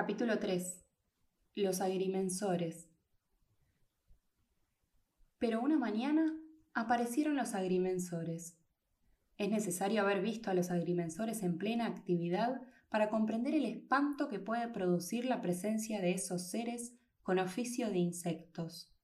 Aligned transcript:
Capítulo 0.00 0.38
3. 0.38 0.84
Los 1.56 1.80
agrimensores. 1.80 2.88
Pero 5.40 5.60
una 5.60 5.76
mañana 5.76 6.38
aparecieron 6.72 7.34
los 7.34 7.56
agrimensores. 7.56 8.56
Es 9.38 9.50
necesario 9.50 10.02
haber 10.02 10.22
visto 10.22 10.52
a 10.52 10.54
los 10.54 10.70
agrimensores 10.70 11.42
en 11.42 11.58
plena 11.58 11.86
actividad 11.86 12.62
para 12.90 13.10
comprender 13.10 13.56
el 13.56 13.64
espanto 13.64 14.28
que 14.28 14.38
puede 14.38 14.68
producir 14.68 15.24
la 15.24 15.40
presencia 15.40 16.00
de 16.00 16.12
esos 16.12 16.48
seres 16.48 16.94
con 17.24 17.40
oficio 17.40 17.90
de 17.90 17.98
insectos. 17.98 18.94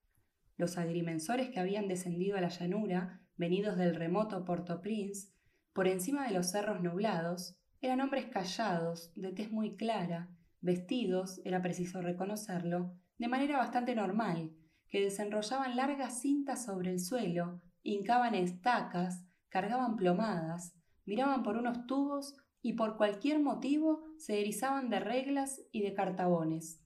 Los 0.57 0.79
agrimensores 0.79 1.51
que 1.51 1.59
habían 1.59 1.89
descendido 1.89 2.37
a 2.37 2.41
la 2.41 2.51
llanura, 2.51 3.21
venidos 3.37 3.77
del 3.77 3.97
remoto 3.97 4.45
Port-au-Prince, 4.45 5.33
por 5.73 5.89
encima 5.89 6.29
de 6.29 6.35
los 6.35 6.53
cerros 6.53 6.85
nublados, 6.85 7.59
eran 7.81 8.01
hombres 8.01 8.27
callados, 8.27 9.11
de 9.17 9.33
tez 9.33 9.51
muy 9.51 9.75
clara, 9.75 10.31
vestidos, 10.65 11.41
era 11.45 11.63
preciso 11.63 12.01
reconocerlo, 12.01 12.95
de 13.19 13.29
manera 13.29 13.59
bastante 13.59 13.95
normal, 13.95 14.51
que 14.89 15.01
desenrollaban 15.01 15.77
largas 15.77 16.21
cintas 16.21 16.65
sobre 16.65 16.91
el 16.91 17.01
suelo, 17.01 17.61
hincaban 17.83 18.35
estacas, 18.35 19.25
cargaban 19.49 19.97
plomadas, 19.97 20.75
miraban 21.05 21.43
por 21.43 21.57
unos 21.57 21.87
tubos 21.87 22.35
y 22.63 22.73
por 22.73 22.97
cualquier 22.97 23.41
motivo 23.41 24.03
se 24.17 24.41
erizaban 24.41 24.89
de 24.89 25.01
reglas 25.01 25.61
y 25.71 25.83
de 25.83 25.95
cartabones. 25.95 26.81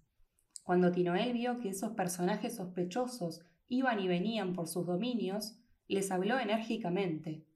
Cuando 0.65 0.91
Tinoel 0.91 1.33
vio 1.33 1.61
que 1.61 1.71
esos 1.71 1.93
personajes 1.93 2.57
sospechosos 2.57 3.43
iban 3.69 4.01
y 4.01 4.09
venían 4.09 4.55
por 4.55 4.67
sus 4.67 4.87
dominios, 4.87 5.57
les 5.87 6.11
habló 6.11 6.39
enérgicamente. 6.39 7.47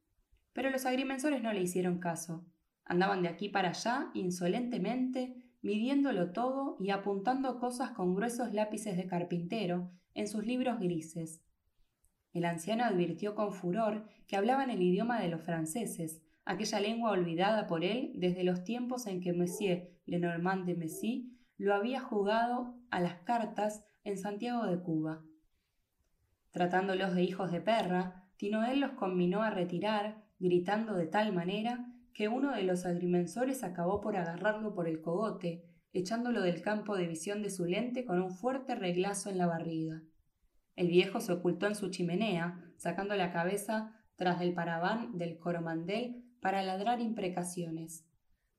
Pero 0.52 0.70
los 0.70 0.86
agrimensores 0.86 1.42
no 1.42 1.52
le 1.52 1.62
hicieron 1.62 1.98
caso. 1.98 2.46
Andaban 2.84 3.22
de 3.22 3.28
aquí 3.28 3.48
para 3.48 3.70
allá 3.70 4.10
insolentemente, 4.14 5.41
midiéndolo 5.62 6.32
todo 6.32 6.76
y 6.80 6.90
apuntando 6.90 7.58
cosas 7.58 7.92
con 7.92 8.14
gruesos 8.14 8.52
lápices 8.52 8.96
de 8.96 9.06
carpintero 9.06 9.90
en 10.14 10.28
sus 10.28 10.44
libros 10.44 10.78
grises. 10.78 11.42
El 12.32 12.44
anciano 12.44 12.84
advirtió 12.84 13.34
con 13.34 13.52
furor 13.52 14.06
que 14.26 14.36
hablaban 14.36 14.70
el 14.70 14.82
idioma 14.82 15.20
de 15.20 15.28
los 15.28 15.42
franceses, 15.42 16.22
aquella 16.44 16.80
lengua 16.80 17.10
olvidada 17.10 17.66
por 17.66 17.84
él 17.84 18.12
desde 18.16 18.42
los 18.42 18.64
tiempos 18.64 19.06
en 19.06 19.20
que 19.20 19.32
Monsieur 19.32 19.90
Lenormand 20.06 20.66
de 20.66 20.74
Messy 20.74 21.38
lo 21.58 21.74
había 21.74 22.00
jugado 22.00 22.74
a 22.90 23.00
las 23.00 23.20
cartas 23.20 23.84
en 24.02 24.18
Santiago 24.18 24.66
de 24.66 24.82
Cuba. 24.82 25.22
Tratándolos 26.50 27.14
de 27.14 27.22
hijos 27.22 27.52
de 27.52 27.60
perra, 27.60 28.24
Tinoel 28.36 28.80
los 28.80 28.92
combinó 28.92 29.42
a 29.42 29.50
retirar, 29.50 30.24
gritando 30.38 30.94
de 30.94 31.06
tal 31.06 31.32
manera 31.32 31.91
que 32.14 32.28
uno 32.28 32.52
de 32.52 32.62
los 32.62 32.84
agrimensores 32.86 33.64
acabó 33.64 34.00
por 34.00 34.16
agarrarlo 34.16 34.74
por 34.74 34.88
el 34.88 35.00
cogote, 35.00 35.64
echándolo 35.92 36.42
del 36.42 36.62
campo 36.62 36.96
de 36.96 37.06
visión 37.06 37.42
de 37.42 37.50
su 37.50 37.64
lente 37.64 38.04
con 38.04 38.20
un 38.20 38.30
fuerte 38.30 38.74
reglazo 38.74 39.30
en 39.30 39.38
la 39.38 39.46
barriga. 39.46 40.02
El 40.74 40.88
viejo 40.88 41.20
se 41.20 41.32
ocultó 41.32 41.66
en 41.66 41.74
su 41.74 41.90
chimenea, 41.90 42.64
sacando 42.76 43.14
la 43.14 43.32
cabeza 43.32 43.94
tras 44.16 44.40
del 44.40 44.54
paraván 44.54 45.18
del 45.18 45.38
coromandel 45.38 46.24
para 46.40 46.62
ladrar 46.62 47.00
imprecaciones. 47.00 48.06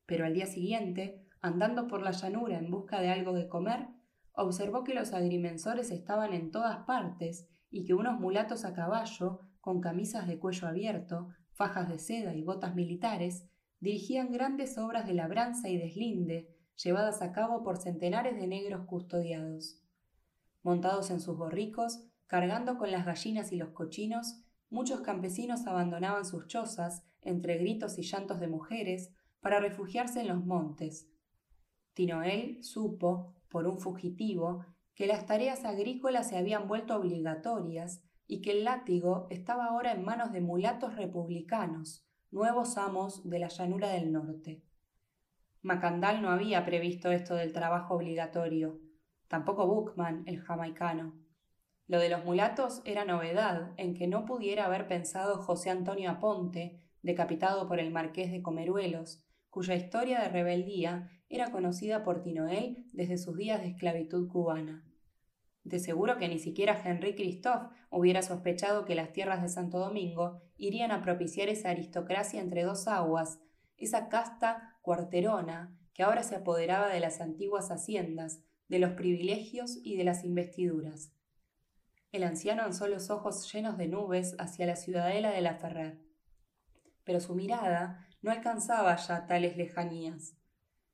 Pero 0.06 0.26
al 0.26 0.34
día 0.34 0.46
siguiente, 0.46 1.26
andando 1.42 1.88
por 1.88 2.02
la 2.02 2.12
llanura 2.12 2.58
en 2.58 2.70
busca 2.70 3.02
de 3.02 3.10
algo 3.10 3.34
de 3.34 3.48
comer, 3.48 3.88
observó 4.34 4.84
que 4.84 4.94
los 4.94 5.14
agrimensores 5.14 5.92
estaban 5.92 6.34
en 6.34 6.52
todas 6.52 6.86
partes 6.86 7.48
y 7.70 7.84
que 7.86 7.94
unos 7.94 8.20
mulatos 8.20 8.66
a 8.66 8.74
caballo, 8.74 9.40
con 9.60 9.80
camisas 9.82 10.28
de 10.28 10.38
cuello 10.40 10.68
abierto, 10.68 11.30
fajas 11.54 11.90
de 11.90 12.00
seda 12.00 12.36
y 12.36 12.44
botas 12.44 12.76
militares, 12.76 13.48
dirigían 13.80 14.32
grandes 14.32 14.78
obras 14.78 15.06
de 15.06 15.14
labranza 15.14 15.70
y 15.70 15.78
deslinde, 15.78 16.50
llevadas 16.76 17.22
a 17.22 17.32
cabo 17.32 17.64
por 17.64 17.78
centenares 17.78 18.36
de 18.36 18.48
negros 18.48 18.86
custodiados. 18.86 19.82
Montados 20.64 21.12
en 21.12 21.20
sus 21.20 21.38
borricos, 21.38 22.00
cargando 22.28 22.78
con 22.78 22.92
las 22.92 23.06
gallinas 23.06 23.52
y 23.52 23.58
los 23.58 23.70
cochinos, 23.70 24.42
muchos 24.70 25.02
campesinos 25.02 25.68
abandonaban 25.68 26.26
sus 26.26 26.48
chozas, 26.48 27.04
entre 27.22 27.58
gritos 27.58 27.98
y 28.00 28.04
llantos 28.04 28.40
de 28.40 28.48
mujeres, 28.48 29.12
para 29.40 29.60
refugiarse 29.60 30.22
en 30.22 30.30
los 30.30 30.46
montes. 30.46 31.10
Tinoel 31.94 32.64
supo, 32.64 33.36
por 33.50 33.68
un 33.68 33.80
fugitivo, 33.80 34.66
que 34.96 35.08
las 35.08 35.26
tareas 35.26 35.66
agrícolas 35.66 36.30
se 36.30 36.38
habían 36.38 36.68
vuelto 36.68 36.96
obligatorias 36.96 38.02
y 38.34 38.42
que 38.42 38.50
el 38.50 38.64
látigo 38.64 39.28
estaba 39.30 39.66
ahora 39.66 39.92
en 39.92 40.04
manos 40.04 40.32
de 40.32 40.42
mulatos 40.42 40.96
republicanos, 40.96 42.04
nuevos 42.32 42.80
amos 42.80 43.30
de 43.30 43.38
la 43.38 43.48
llanura 43.48 43.90
del 43.90 44.12
norte. 44.12 44.64
Macandal 45.62 46.20
no 46.24 46.32
había 46.32 46.66
previsto 46.66 47.12
esto 47.12 47.36
del 47.36 47.54
trabajo 47.54 47.94
obligatorio, 47.94 48.80
tampoco 49.28 49.68
Buckman, 49.68 50.24
el 50.26 50.42
jamaicano. 50.42 51.14
Lo 51.86 52.00
de 52.00 52.10
los 52.10 52.26
mulatos 52.26 52.82
era 52.86 53.06
novedad 53.06 53.74
en 53.78 53.94
que 53.94 54.08
no 54.08 54.26
pudiera 54.26 54.66
haber 54.66 54.88
pensado 54.88 55.38
José 55.38 55.70
Antonio 55.70 56.10
Aponte, 56.10 56.82
decapitado 57.04 57.68
por 57.68 57.80
el 57.80 57.92
marqués 57.92 58.32
de 58.32 58.42
Comeruelos, 58.42 59.24
cuya 59.52 59.76
historia 59.76 60.22
de 60.22 60.30
rebeldía 60.30 61.12
era 61.30 61.52
conocida 61.52 62.04
por 62.04 62.24
Tinoel 62.24 62.84
desde 62.94 63.20
sus 63.20 63.38
días 63.38 63.62
de 63.62 63.68
esclavitud 63.68 64.28
cubana. 64.28 64.84
De 65.64 65.80
seguro 65.80 66.18
que 66.18 66.28
ni 66.28 66.40
siquiera 66.40 66.82
Henry 66.84 67.16
Christophe 67.16 67.74
hubiera 67.90 68.22
sospechado 68.22 68.86
que 68.86 68.96
las 68.96 69.14
tierras 69.14 69.42
de 69.42 69.50
Santo 69.50 69.80
Domingo 69.80 70.42
irían 70.58 70.92
a 70.92 71.02
propiciar 71.02 71.50
esa 71.50 71.70
aristocracia 71.70 72.42
entre 72.42 72.64
dos 72.64 72.88
aguas, 72.88 73.40
esa 73.78 74.10
casta 74.10 74.78
cuarterona 74.82 75.78
que 75.94 76.04
ahora 76.04 76.24
se 76.24 76.36
apoderaba 76.36 76.90
de 76.90 77.00
las 77.00 77.22
antiguas 77.22 77.72
haciendas, 77.72 78.42
de 78.68 78.80
los 78.80 78.92
privilegios 78.94 79.80
y 79.84 79.96
de 79.96 80.04
las 80.04 80.26
investiduras. 80.26 81.14
El 82.12 82.24
anciano 82.24 82.64
alzó 82.64 82.88
los 82.88 83.10
ojos 83.10 83.52
llenos 83.52 83.78
de 83.78 83.88
nubes 83.88 84.36
hacia 84.40 84.66
la 84.66 84.76
ciudadela 84.76 85.32
de 85.32 85.42
la 85.42 85.56
Ferrer. 85.56 86.00
Pero 87.04 87.20
su 87.20 87.36
mirada 87.36 88.08
no 88.22 88.32
alcanzaba 88.32 88.96
ya 88.96 89.28
tales 89.28 89.58
lejanías. 89.58 90.36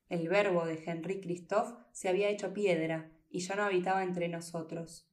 El 0.09 0.27
verbo 0.27 0.65
de 0.65 0.81
Henry 0.85 1.21
Christophe 1.21 1.75
se 1.91 2.09
había 2.09 2.29
hecho 2.29 2.53
piedra 2.53 3.11
y 3.29 3.39
ya 3.39 3.55
no 3.55 3.63
habitaba 3.63 4.03
entre 4.03 4.27
nosotros. 4.27 5.09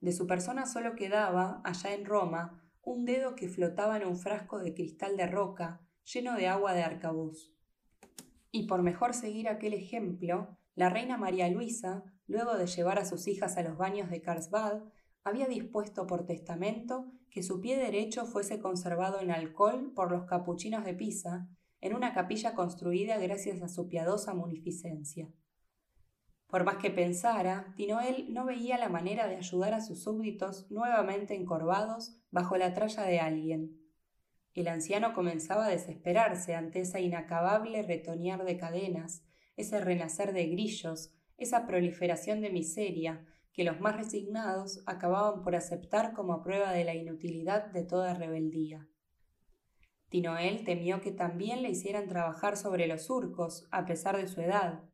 De 0.00 0.12
su 0.12 0.26
persona 0.26 0.66
solo 0.66 0.94
quedaba, 0.94 1.62
allá 1.64 1.94
en 1.94 2.04
Roma, 2.04 2.62
un 2.82 3.04
dedo 3.04 3.34
que 3.34 3.48
flotaba 3.48 3.96
en 3.96 4.06
un 4.06 4.18
frasco 4.18 4.58
de 4.58 4.74
cristal 4.74 5.16
de 5.16 5.26
roca 5.26 5.80
lleno 6.04 6.36
de 6.36 6.48
agua 6.48 6.74
de 6.74 6.82
arcabuz. 6.82 7.54
Y 8.50 8.66
por 8.66 8.82
mejor 8.82 9.14
seguir 9.14 9.48
aquel 9.48 9.72
ejemplo, 9.74 10.58
la 10.74 10.90
reina 10.90 11.16
María 11.16 11.48
Luisa, 11.48 12.04
luego 12.26 12.56
de 12.56 12.66
llevar 12.66 12.98
a 12.98 13.04
sus 13.04 13.26
hijas 13.26 13.56
a 13.56 13.62
los 13.62 13.76
baños 13.76 14.10
de 14.10 14.20
Carlsbad, 14.20 14.82
había 15.24 15.46
dispuesto 15.46 16.06
por 16.06 16.26
testamento 16.26 17.10
que 17.30 17.42
su 17.42 17.60
pie 17.60 17.78
derecho 17.78 18.26
fuese 18.26 18.60
conservado 18.60 19.20
en 19.20 19.30
alcohol 19.30 19.92
por 19.94 20.12
los 20.12 20.26
capuchinos 20.26 20.84
de 20.84 20.94
Pisa, 20.94 21.48
en 21.80 21.94
una 21.94 22.12
capilla 22.12 22.54
construida 22.54 23.18
gracias 23.18 23.62
a 23.62 23.68
su 23.68 23.88
piadosa 23.88 24.34
munificencia. 24.34 25.28
Por 26.54 26.62
más 26.62 26.76
que 26.76 26.92
pensara, 26.92 27.74
Tinoel 27.74 28.32
no 28.32 28.44
veía 28.44 28.78
la 28.78 28.88
manera 28.88 29.26
de 29.26 29.34
ayudar 29.34 29.74
a 29.74 29.80
sus 29.80 30.04
súbditos 30.04 30.70
nuevamente 30.70 31.34
encorvados 31.34 32.16
bajo 32.30 32.56
la 32.56 32.74
tralla 32.74 33.02
de 33.02 33.18
alguien. 33.18 33.80
El 34.52 34.68
anciano 34.68 35.14
comenzaba 35.14 35.66
a 35.66 35.70
desesperarse 35.70 36.54
ante 36.54 36.78
esa 36.78 37.00
inacabable 37.00 37.82
retoñar 37.82 38.44
de 38.44 38.56
cadenas, 38.56 39.24
ese 39.56 39.80
renacer 39.80 40.32
de 40.32 40.46
grillos, 40.46 41.12
esa 41.38 41.66
proliferación 41.66 42.40
de 42.40 42.50
miseria 42.50 43.26
que 43.52 43.64
los 43.64 43.80
más 43.80 43.96
resignados 43.96 44.84
acababan 44.86 45.42
por 45.42 45.56
aceptar 45.56 46.12
como 46.12 46.40
prueba 46.44 46.70
de 46.70 46.84
la 46.84 46.94
inutilidad 46.94 47.72
de 47.72 47.82
toda 47.82 48.14
rebeldía. 48.14 48.86
Tinoel 50.08 50.62
temió 50.62 51.00
que 51.00 51.10
también 51.10 51.62
le 51.62 51.70
hicieran 51.70 52.06
trabajar 52.06 52.56
sobre 52.56 52.86
los 52.86 53.06
surcos, 53.06 53.66
a 53.72 53.86
pesar 53.86 54.16
de 54.16 54.28
su 54.28 54.40
edad, 54.40 54.84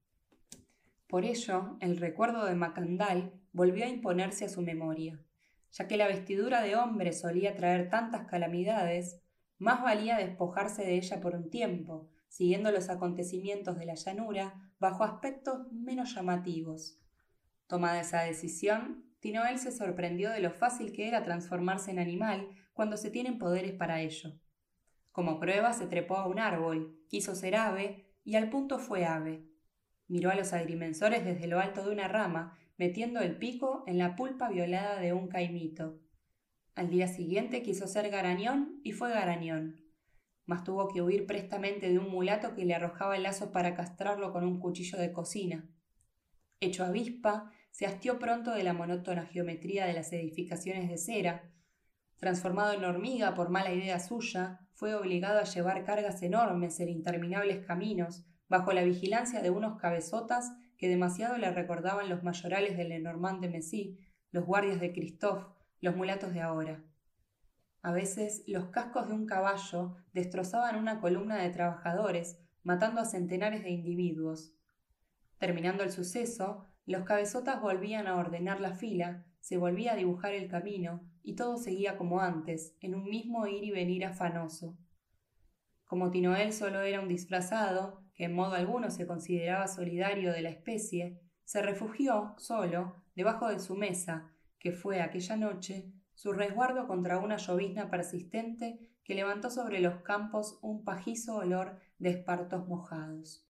por 1.10 1.24
ello, 1.24 1.76
el 1.80 1.96
recuerdo 1.96 2.46
de 2.46 2.54
Macandal 2.54 3.32
volvió 3.52 3.84
a 3.84 3.88
imponerse 3.88 4.44
a 4.44 4.48
su 4.48 4.62
memoria, 4.62 5.20
ya 5.72 5.88
que 5.88 5.96
la 5.96 6.06
vestidura 6.06 6.62
de 6.62 6.76
hombre 6.76 7.12
solía 7.12 7.56
traer 7.56 7.90
tantas 7.90 8.28
calamidades, 8.28 9.20
más 9.58 9.82
valía 9.82 10.16
despojarse 10.16 10.82
de 10.82 10.94
ella 10.94 11.20
por 11.20 11.34
un 11.34 11.50
tiempo, 11.50 12.08
siguiendo 12.28 12.70
los 12.70 12.88
acontecimientos 12.90 13.76
de 13.76 13.86
la 13.86 13.94
llanura 13.94 14.54
bajo 14.78 15.02
aspectos 15.02 15.70
menos 15.72 16.14
llamativos. 16.14 17.00
Tomada 17.66 18.00
esa 18.00 18.22
decisión, 18.22 19.04
Tinoel 19.18 19.58
se 19.58 19.72
sorprendió 19.72 20.30
de 20.30 20.40
lo 20.40 20.52
fácil 20.52 20.92
que 20.92 21.08
era 21.08 21.24
transformarse 21.24 21.90
en 21.90 21.98
animal 21.98 22.48
cuando 22.72 22.96
se 22.96 23.10
tienen 23.10 23.38
poderes 23.38 23.72
para 23.72 24.00
ello. 24.00 24.38
Como 25.10 25.40
prueba 25.40 25.72
se 25.72 25.88
trepó 25.88 26.18
a 26.18 26.28
un 26.28 26.38
árbol, 26.38 26.96
quiso 27.08 27.34
ser 27.34 27.56
ave 27.56 28.06
y 28.22 28.36
al 28.36 28.48
punto 28.48 28.78
fue 28.78 29.04
ave, 29.04 29.49
Miró 30.10 30.32
a 30.32 30.34
los 30.34 30.52
agrimensores 30.52 31.24
desde 31.24 31.46
lo 31.46 31.60
alto 31.60 31.84
de 31.84 31.92
una 31.92 32.08
rama, 32.08 32.58
metiendo 32.76 33.20
el 33.20 33.36
pico 33.36 33.84
en 33.86 33.96
la 33.96 34.16
pulpa 34.16 34.48
violada 34.48 34.98
de 34.98 35.12
un 35.12 35.28
caimito. 35.28 36.00
Al 36.74 36.90
día 36.90 37.06
siguiente 37.06 37.62
quiso 37.62 37.86
ser 37.86 38.10
garañón 38.10 38.80
y 38.82 38.90
fue 38.90 39.10
garañón. 39.10 39.84
Mas 40.46 40.64
tuvo 40.64 40.88
que 40.88 41.00
huir 41.00 41.26
prestamente 41.26 41.88
de 41.88 42.00
un 42.00 42.10
mulato 42.10 42.56
que 42.56 42.64
le 42.64 42.74
arrojaba 42.74 43.14
el 43.14 43.22
lazo 43.22 43.52
para 43.52 43.76
castrarlo 43.76 44.32
con 44.32 44.42
un 44.42 44.58
cuchillo 44.58 44.98
de 44.98 45.12
cocina. 45.12 45.70
Hecho 46.58 46.84
avispa, 46.84 47.52
se 47.70 47.86
hastió 47.86 48.18
pronto 48.18 48.50
de 48.50 48.64
la 48.64 48.72
monótona 48.72 49.26
geometría 49.26 49.86
de 49.86 49.92
las 49.92 50.12
edificaciones 50.12 50.88
de 50.88 50.98
cera. 50.98 51.52
Transformado 52.18 52.72
en 52.72 52.84
hormiga 52.84 53.34
por 53.34 53.48
mala 53.48 53.72
idea 53.72 54.00
suya, 54.00 54.66
fue 54.74 54.96
obligado 54.96 55.38
a 55.38 55.44
llevar 55.44 55.84
cargas 55.84 56.20
enormes 56.22 56.80
en 56.80 56.88
interminables 56.88 57.64
caminos, 57.64 58.26
bajo 58.50 58.72
la 58.72 58.82
vigilancia 58.82 59.40
de 59.40 59.48
unos 59.48 59.78
cabezotas 59.78 60.52
que 60.76 60.88
demasiado 60.88 61.38
le 61.38 61.50
recordaban 61.52 62.08
los 62.08 62.24
mayorales 62.24 62.76
del 62.76 62.88
Lenormand 62.88 63.40
de 63.40 63.48
Messy, 63.48 63.98
los 64.32 64.44
guardias 64.44 64.80
de 64.80 64.92
Christophe, 64.92 65.46
los 65.80 65.96
mulatos 65.96 66.34
de 66.34 66.40
ahora. 66.42 66.84
A 67.80 67.92
veces 67.92 68.42
los 68.46 68.66
cascos 68.66 69.06
de 69.08 69.14
un 69.14 69.24
caballo 69.24 69.96
destrozaban 70.12 70.76
una 70.76 71.00
columna 71.00 71.36
de 71.36 71.50
trabajadores, 71.50 72.38
matando 72.62 73.00
a 73.00 73.06
centenares 73.06 73.62
de 73.62 73.70
individuos. 73.70 74.52
Terminando 75.38 75.84
el 75.84 75.92
suceso, 75.92 76.66
los 76.84 77.04
cabezotas 77.04 77.62
volvían 77.62 78.08
a 78.08 78.16
ordenar 78.16 78.60
la 78.60 78.74
fila, 78.74 79.24
se 79.38 79.56
volvía 79.58 79.92
a 79.92 79.96
dibujar 79.96 80.34
el 80.34 80.48
camino, 80.48 81.08
y 81.22 81.36
todo 81.36 81.56
seguía 81.56 81.96
como 81.96 82.20
antes, 82.20 82.76
en 82.80 82.96
un 82.96 83.04
mismo 83.04 83.46
ir 83.46 83.62
y 83.62 83.70
venir 83.70 84.04
afanoso. 84.04 84.76
Como 85.90 86.12
Tinoel 86.12 86.52
solo 86.52 86.82
era 86.82 87.00
un 87.00 87.08
disfrazado, 87.08 88.04
que 88.14 88.26
en 88.26 88.32
modo 88.32 88.54
alguno 88.54 88.92
se 88.92 89.08
consideraba 89.08 89.66
solidario 89.66 90.30
de 90.32 90.40
la 90.40 90.50
especie, 90.50 91.20
se 91.42 91.62
refugió, 91.62 92.36
solo, 92.38 93.02
debajo 93.16 93.48
de 93.48 93.58
su 93.58 93.74
mesa, 93.74 94.30
que 94.60 94.70
fue 94.70 95.00
aquella 95.00 95.34
noche 95.34 95.90
su 96.14 96.32
resguardo 96.32 96.86
contra 96.86 97.18
una 97.18 97.38
llovizna 97.38 97.90
persistente 97.90 98.78
que 99.02 99.16
levantó 99.16 99.50
sobre 99.50 99.80
los 99.80 99.96
campos 100.02 100.60
un 100.62 100.84
pajizo 100.84 101.34
olor 101.38 101.80
de 101.98 102.10
espartos 102.10 102.68
mojados. 102.68 103.49